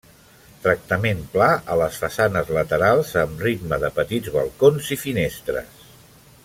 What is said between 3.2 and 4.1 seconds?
amb ritme de